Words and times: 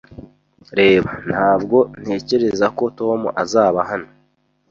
Reba, 0.77 1.11
Ntabwo 1.29 1.77
ntekereza 2.03 2.65
ko 2.77 2.83
Tom 2.99 3.21
azaba 3.43 3.79
hano. 3.89 4.09